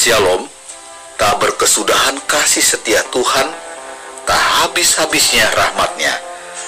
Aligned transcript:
Shalom, 0.00 0.48
tak 1.20 1.44
berkesudahan 1.44 2.24
kasih 2.24 2.64
setia 2.64 3.04
Tuhan, 3.12 3.52
tak 4.24 4.40
habis-habisnya 4.64 5.44
rahmatnya, 5.52 6.16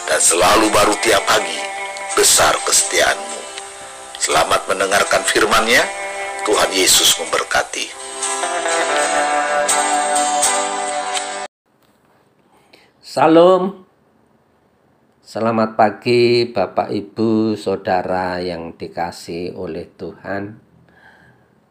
dan 0.05 0.21
selalu 0.21 0.69
baru 0.69 0.93
tiap 1.01 1.25
pagi, 1.25 1.57
besar 2.13 2.53
kesetiaanmu. 2.61 3.41
Selamat 4.21 4.69
mendengarkan 4.69 5.25
firman-Nya, 5.25 5.81
Tuhan 6.45 6.77
Yesus 6.77 7.17
memberkati. 7.25 7.89
Salam. 13.01 13.89
Selamat 15.25 15.81
pagi 15.81 16.53
Bapak 16.53 16.93
Ibu 16.93 17.57
Saudara 17.57 18.45
yang 18.45 18.77
dikasih 18.77 19.57
oleh 19.57 19.89
Tuhan. 19.97 20.72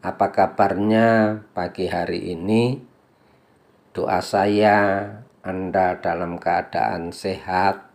Apa 0.02 0.34
kabarnya 0.34 1.38
pagi 1.54 1.86
hari 1.86 2.34
ini? 2.34 2.74
Doa 3.94 4.18
saya 4.18 5.06
Anda 5.46 5.94
dalam 6.02 6.42
keadaan 6.42 7.14
sehat, 7.14 7.94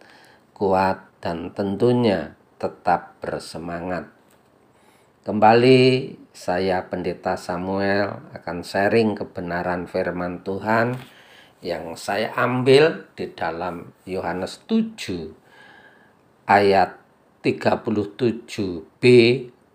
kuat 0.56 1.04
dan 1.20 1.52
tentunya 1.52 2.40
tetap 2.64 3.20
bersemangat. 3.20 4.08
Kembali 5.28 6.16
saya 6.32 6.88
Pendeta 6.88 7.36
Samuel 7.36 8.24
akan 8.32 8.64
sharing 8.64 9.12
kebenaran 9.12 9.84
firman 9.84 10.48
Tuhan 10.48 10.96
yang 11.60 12.00
saya 12.00 12.32
ambil 12.40 13.12
di 13.20 13.36
dalam 13.36 13.92
Yohanes 14.08 14.64
7 14.64 15.36
ayat 16.48 17.04
37b 17.44 19.04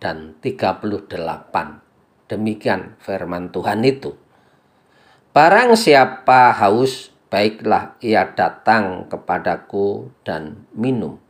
dan 0.01 0.33
38. 0.41 1.92
Demikian 2.33 2.97
firman 2.97 3.53
Tuhan 3.53 3.85
itu. 3.85 4.17
Barang 5.37 5.77
siapa 5.77 6.57
haus, 6.57 7.13
baiklah 7.29 8.01
ia 8.01 8.33
datang 8.33 9.05
kepadaku 9.13 10.09
dan 10.25 10.65
minum. 10.73 11.21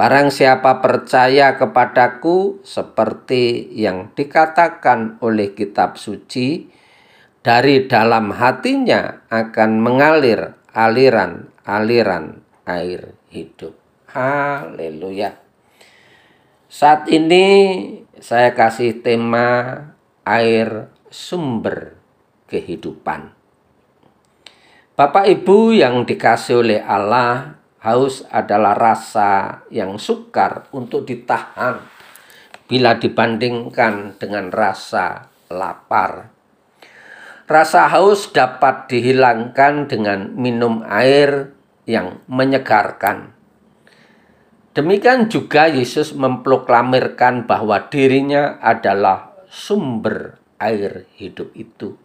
Barang 0.00 0.32
siapa 0.32 0.80
percaya 0.80 1.60
kepadaku 1.60 2.64
seperti 2.64 3.76
yang 3.76 4.16
dikatakan 4.16 5.20
oleh 5.20 5.52
kitab 5.52 6.00
suci, 6.00 6.72
dari 7.44 7.84
dalam 7.84 8.32
hatinya 8.32 9.28
akan 9.28 9.84
mengalir 9.84 10.56
aliran-aliran 10.72 12.40
air 12.64 13.12
hidup. 13.28 13.76
Haleluya. 14.16 15.36
Saat 16.70 17.10
ini 17.12 17.44
saya 18.20 18.52
kasih 18.52 19.00
tema 19.00 19.80
air 20.28 20.92
sumber 21.08 21.96
kehidupan. 22.52 23.32
Bapak 24.92 25.24
Ibu 25.24 25.72
yang 25.72 26.04
dikasih 26.04 26.60
oleh 26.60 26.80
Allah, 26.84 27.56
haus 27.80 28.20
adalah 28.28 28.76
rasa 28.76 29.64
yang 29.72 29.96
sukar 29.96 30.68
untuk 30.76 31.08
ditahan 31.08 31.80
bila 32.68 33.00
dibandingkan 33.00 34.20
dengan 34.20 34.52
rasa 34.52 35.32
lapar. 35.48 36.28
Rasa 37.48 37.90
haus 37.90 38.30
dapat 38.30 38.86
dihilangkan 38.92 39.90
dengan 39.90 40.36
minum 40.36 40.86
air 40.86 41.50
yang 41.88 42.22
menyegarkan. 42.30 43.39
Demikian 44.80 45.28
juga 45.28 45.68
Yesus 45.68 46.16
memproklamirkan 46.16 47.44
bahwa 47.44 47.92
dirinya 47.92 48.56
adalah 48.64 49.44
sumber 49.44 50.40
air 50.56 51.04
hidup 51.20 51.52
itu. 51.52 52.00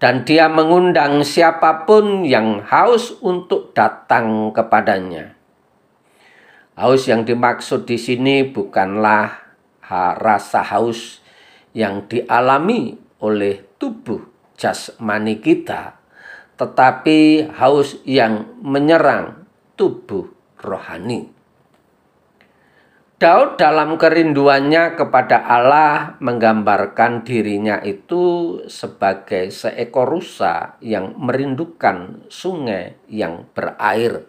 Dan 0.00 0.24
dia 0.24 0.48
mengundang 0.48 1.20
siapa 1.28 1.84
pun 1.84 2.24
yang 2.24 2.64
haus 2.64 3.12
untuk 3.20 3.76
datang 3.76 4.48
kepadanya. 4.56 5.36
Haus 6.72 7.04
yang 7.04 7.28
dimaksud 7.28 7.84
di 7.84 8.00
sini 8.00 8.48
bukanlah 8.48 9.44
rasa 10.24 10.64
haus 10.64 11.20
yang 11.76 12.08
dialami 12.08 12.96
oleh 13.20 13.60
tubuh 13.76 14.24
jasmani 14.56 15.36
kita, 15.36 16.00
tetapi 16.56 17.52
haus 17.60 18.00
yang 18.08 18.56
menyerang 18.64 19.44
tubuh 19.76 20.32
rohani. 20.64 21.43
Daud 23.14 23.62
dalam 23.62 23.94
kerinduannya 23.94 24.98
kepada 24.98 25.46
Allah 25.46 26.18
menggambarkan 26.18 27.22
dirinya 27.22 27.78
itu 27.78 28.58
sebagai 28.66 29.54
seekor 29.54 30.18
rusa 30.18 30.74
yang 30.82 31.14
merindukan 31.14 32.26
sungai 32.26 32.98
yang 33.06 33.46
berair. 33.54 34.26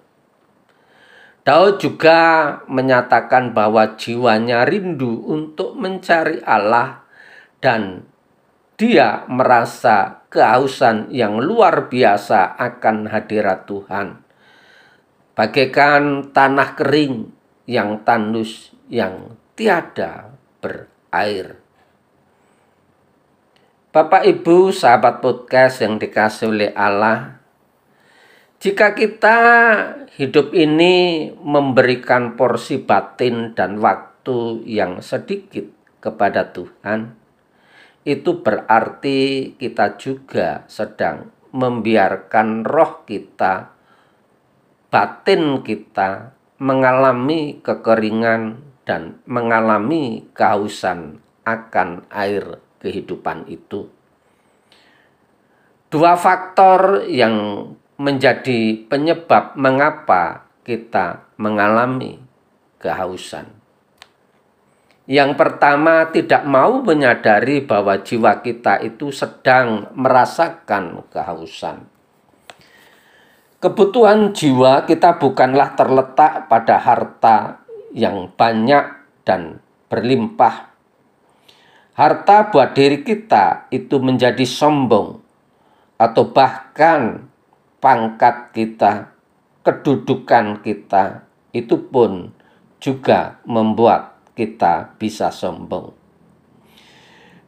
Daud 1.42 1.82
juga 1.82 2.22
menyatakan 2.70 3.58
bahwa 3.58 3.98
jiwanya 3.98 4.70
rindu 4.70 5.18
untuk 5.34 5.74
mencari 5.74 6.46
Allah 6.46 7.10
dan 7.58 8.06
dia 8.78 9.26
merasa 9.26 10.30
kehausan 10.30 11.10
yang 11.10 11.42
luar 11.42 11.90
biasa 11.90 12.54
akan 12.54 13.10
hadirat 13.10 13.66
Tuhan. 13.66 14.22
Bagaikan 15.34 16.30
tanah 16.30 16.78
kering 16.78 17.34
yang 17.66 18.06
tandus 18.06 18.75
yang 18.92 19.34
tiada 19.58 20.36
berair. 20.62 21.58
Bapak 23.96 24.28
Ibu 24.28 24.76
sahabat 24.76 25.24
podcast 25.24 25.80
yang 25.80 25.96
dikasih 25.96 26.52
oleh 26.52 26.72
Allah, 26.76 27.40
jika 28.60 28.92
kita 28.92 29.38
hidup 30.20 30.52
ini 30.52 31.30
memberikan 31.40 32.36
porsi 32.36 32.76
batin 32.82 33.56
dan 33.56 33.80
waktu 33.80 34.68
yang 34.68 35.00
sedikit 35.00 35.64
kepada 36.04 36.52
Tuhan, 36.52 37.16
itu 38.04 38.44
berarti 38.44 39.54
kita 39.56 39.96
juga 39.96 40.68
sedang 40.68 41.32
membiarkan 41.56 42.68
roh 42.68 43.08
kita, 43.08 43.72
batin 44.92 45.64
kita 45.64 46.36
mengalami 46.60 47.64
kekeringan 47.64 48.75
dan 48.86 49.20
mengalami 49.26 50.30
kehausan 50.38 51.20
akan 51.44 52.06
air 52.14 52.62
kehidupan 52.80 53.50
itu. 53.50 53.90
Dua 55.90 56.14
faktor 56.18 57.06
yang 57.10 57.68
menjadi 57.98 58.86
penyebab 58.86 59.58
mengapa 59.58 60.46
kita 60.62 61.26
mengalami 61.38 62.22
kehausan. 62.82 63.48
Yang 65.06 65.38
pertama, 65.38 66.10
tidak 66.10 66.50
mau 66.50 66.82
menyadari 66.82 67.62
bahwa 67.62 68.02
jiwa 68.02 68.42
kita 68.42 68.82
itu 68.82 69.14
sedang 69.14 69.94
merasakan 69.94 71.06
kehausan. 71.14 71.86
Kebutuhan 73.62 74.34
jiwa 74.34 74.86
kita 74.90 75.22
bukanlah 75.22 75.78
terletak 75.78 76.50
pada 76.50 76.82
harta 76.82 77.65
yang 77.96 78.28
banyak 78.36 78.92
dan 79.24 79.64
berlimpah. 79.88 80.76
Harta 81.96 82.52
buat 82.52 82.76
diri 82.76 83.08
kita 83.08 83.72
itu 83.72 84.04
menjadi 84.04 84.44
sombong 84.44 85.24
atau 85.96 86.28
bahkan 86.36 87.32
pangkat 87.80 88.52
kita, 88.52 89.16
kedudukan 89.64 90.60
kita 90.60 91.24
itu 91.56 91.80
pun 91.88 92.36
juga 92.84 93.40
membuat 93.48 94.20
kita 94.36 95.00
bisa 95.00 95.32
sombong. 95.32 95.96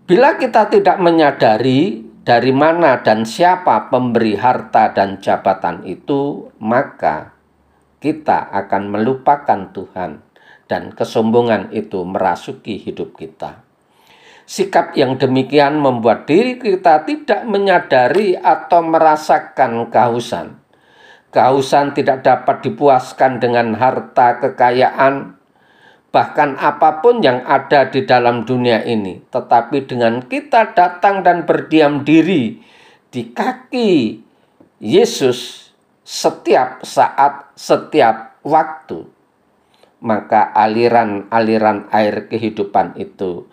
Bila 0.08 0.40
kita 0.40 0.72
tidak 0.72 1.04
menyadari 1.04 2.08
dari 2.24 2.56
mana 2.56 3.04
dan 3.04 3.28
siapa 3.28 3.92
pemberi 3.92 4.40
harta 4.40 4.96
dan 4.96 5.20
jabatan 5.20 5.84
itu, 5.84 6.48
maka 6.64 7.36
kita 8.00 8.48
akan 8.56 8.96
melupakan 8.96 9.68
Tuhan 9.76 10.27
dan 10.68 10.94
kesombongan 10.94 11.72
itu 11.72 12.04
merasuki 12.04 12.78
hidup 12.78 13.16
kita. 13.16 13.64
Sikap 14.48 14.96
yang 14.96 15.20
demikian 15.20 15.76
membuat 15.76 16.24
diri 16.24 16.56
kita 16.56 17.04
tidak 17.04 17.44
menyadari 17.44 18.40
atau 18.40 18.80
merasakan 18.80 19.92
kehausan. 19.92 20.56
Kehausan 21.36 21.92
tidak 21.92 22.24
dapat 22.24 22.64
dipuaskan 22.64 23.44
dengan 23.44 23.76
harta 23.76 24.40
kekayaan, 24.40 25.36
bahkan 26.16 26.56
apa 26.56 27.04
pun 27.04 27.20
yang 27.20 27.44
ada 27.44 27.92
di 27.92 28.08
dalam 28.08 28.48
dunia 28.48 28.88
ini. 28.88 29.20
Tetapi 29.28 29.84
dengan 29.84 30.24
kita 30.24 30.72
datang 30.72 31.28
dan 31.28 31.44
berdiam 31.44 32.08
diri 32.08 32.64
di 33.12 33.28
kaki 33.36 34.24
Yesus 34.80 35.68
setiap 36.08 36.88
saat, 36.88 37.52
setiap 37.60 38.40
waktu, 38.48 39.17
maka 40.04 40.54
aliran-aliran 40.54 41.90
air 41.90 42.30
kehidupan 42.30 42.98
itu 43.02 43.50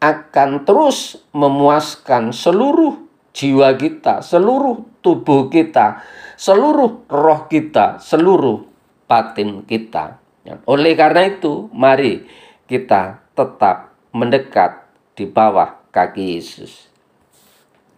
akan 0.00 0.68
terus 0.68 1.20
memuaskan 1.32 2.32
seluruh 2.32 3.04
jiwa 3.32 3.72
kita, 3.74 4.20
seluruh 4.20 4.84
tubuh 5.00 5.48
kita, 5.48 6.04
seluruh 6.36 7.08
roh 7.08 7.40
kita, 7.48 7.98
seluruh 8.00 8.68
batin 9.08 9.64
kita. 9.64 10.20
Oleh 10.68 10.92
karena 10.92 11.28
itu, 11.28 11.72
mari 11.72 12.28
kita 12.68 13.24
tetap 13.32 13.96
mendekat 14.12 14.84
di 15.16 15.24
bawah 15.24 15.80
kaki 15.88 16.36
Yesus. 16.36 16.92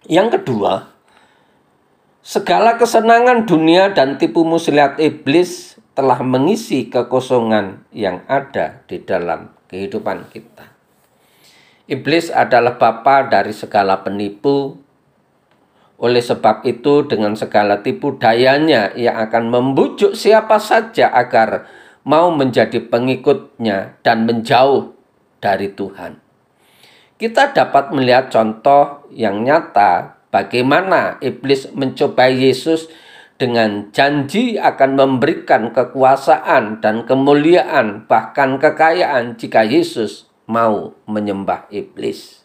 Yang 0.07 0.41
kedua, 0.41 0.95
segala 2.23 2.79
kesenangan 2.79 3.51
dunia 3.51 3.91
dan 3.91 4.15
tipu 4.15 4.47
muslihat 4.47 5.03
iblis 5.03 5.75
telah 5.97 6.21
mengisi 6.21 6.93
kekosongan 6.93 7.89
yang 7.89 8.21
ada 8.29 8.85
di 8.85 9.01
dalam 9.01 9.49
kehidupan 9.73 10.29
kita. 10.29 10.69
Iblis 11.89 12.29
adalah 12.29 12.77
bapa 12.77 13.25
dari 13.33 13.57
segala 13.57 14.05
penipu. 14.05 14.77
Oleh 15.97 16.21
sebab 16.21 16.69
itu, 16.69 17.09
dengan 17.09 17.33
segala 17.33 17.81
tipu 17.81 18.21
dayanya, 18.21 18.93
ia 18.93 19.17
akan 19.17 19.49
membujuk 19.49 20.13
siapa 20.13 20.61
saja 20.61 21.09
agar 21.09 21.65
mau 22.05 22.29
menjadi 22.29 22.85
pengikutnya 22.85 23.97
dan 24.05 24.29
menjauh 24.29 24.93
dari 25.41 25.73
Tuhan. 25.73 26.21
Kita 27.17 27.57
dapat 27.57 27.97
melihat 27.97 28.29
contoh 28.29 29.09
yang 29.09 29.41
nyata 29.41 30.21
bagaimana 30.29 31.17
iblis 31.25 31.73
mencobai 31.73 32.37
Yesus 32.37 32.93
dengan 33.37 33.93
janji 33.93 34.57
akan 34.57 34.97
memberikan 34.97 35.73
kekuasaan 35.73 36.81
dan 36.81 37.05
kemuliaan, 37.05 38.09
bahkan 38.09 38.57
kekayaan, 38.57 39.37
jika 39.37 39.65
Yesus 39.65 40.29
mau 40.49 40.97
menyembah 41.05 41.69
iblis. 41.69 42.45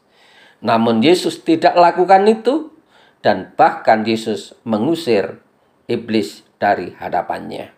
Namun 0.61 1.01
Yesus 1.01 1.41
tidak 1.41 1.73
lakukan 1.73 2.27
itu 2.27 2.75
dan 3.23 3.55
bahkan 3.55 4.03
Yesus 4.03 4.53
mengusir 4.67 5.41
iblis 5.88 6.43
dari 6.61 6.93
hadapannya. 6.93 7.73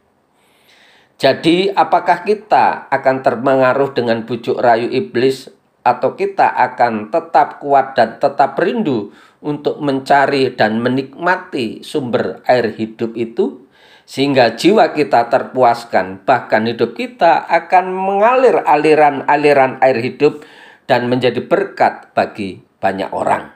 Jadi 1.22 1.72
apakah 1.72 2.28
kita 2.28 2.92
akan 2.92 3.24
terpengaruh 3.24 3.96
dengan 3.96 4.28
bujuk 4.28 4.60
rayu 4.60 4.92
iblis 4.92 5.48
atau 5.84 6.16
kita 6.16 6.48
akan 6.48 7.12
tetap 7.12 7.60
kuat 7.60 7.94
dan 8.00 8.16
tetap 8.18 8.56
rindu 8.56 9.12
untuk 9.44 9.84
mencari 9.84 10.56
dan 10.56 10.80
menikmati 10.80 11.84
sumber 11.84 12.40
air 12.48 12.72
hidup 12.72 13.14
itu 13.20 13.64
sehingga 14.04 14.60
jiwa 14.60 14.92
kita 14.92 15.32
terpuaskan, 15.32 16.28
bahkan 16.28 16.68
hidup 16.68 16.96
kita 16.96 17.48
akan 17.48 17.92
mengalir 17.92 18.60
aliran-aliran 18.64 19.80
air 19.80 20.00
hidup 20.04 20.44
dan 20.88 21.08
menjadi 21.08 21.40
berkat 21.40 22.12
bagi 22.12 22.60
banyak 22.84 23.08
orang. 23.16 23.56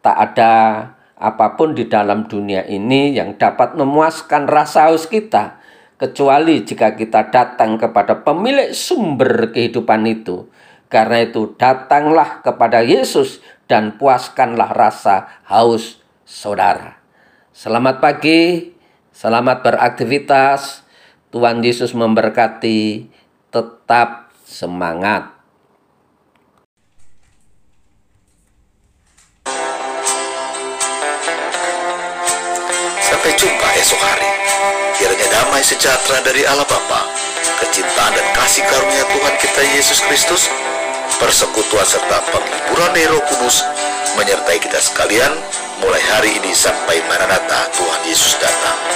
Tak 0.00 0.16
ada 0.16 0.52
apa 1.20 1.56
pun 1.56 1.76
di 1.76 1.84
dalam 1.84 2.24
dunia 2.24 2.64
ini 2.64 3.12
yang 3.12 3.36
dapat 3.36 3.76
memuaskan 3.76 4.48
rasa 4.48 4.88
haus 4.88 5.04
kita, 5.04 5.60
kecuali 6.00 6.64
jika 6.64 6.96
kita 6.96 7.28
datang 7.28 7.76
kepada 7.76 8.24
pemilik 8.24 8.72
sumber 8.72 9.52
kehidupan 9.52 10.08
itu. 10.08 10.48
Karena 10.88 11.24
itu, 11.24 11.56
datanglah 11.58 12.44
kepada 12.44 12.84
Yesus 12.84 13.42
dan 13.66 13.96
puaskanlah 13.96 14.70
rasa 14.70 15.40
haus 15.48 15.98
saudara. 16.22 17.00
Selamat 17.54 18.02
pagi. 18.02 18.72
Selamat 19.14 19.62
beraktivitas. 19.62 20.82
Tuhan 21.30 21.62
Yesus 21.62 21.94
memberkati. 21.94 23.10
Tetap 23.50 24.34
semangat. 24.42 25.34
Sampai 33.00 33.32
jumpa 33.38 33.68
esok 33.78 34.00
hari. 34.02 34.30
Kiranya 34.94 35.26
damai 35.30 35.62
sejahtera 35.62 36.22
dari 36.22 36.46
Allah 36.46 36.66
Bapa, 36.66 37.02
kecintaan 37.60 38.12
dan 38.14 38.26
kasih 38.34 38.64
karunia 38.66 39.04
Tuhan 39.10 39.34
kita 39.38 39.62
Yesus 39.74 39.98
Kristus, 40.06 40.50
persekutuan 41.18 41.86
serta 41.86 42.22
penghiburan 42.30 42.94
Roh 43.10 43.22
Kudus 43.30 43.62
menyertai 44.18 44.58
kita 44.62 44.78
sekalian 44.78 45.30
mulai 45.82 46.02
hari 46.14 46.38
ini 46.38 46.54
sampai 46.54 47.02
Maranatha 47.10 47.70
Tuhan 47.74 48.00
Yesus 48.06 48.38
datang. 48.38 48.93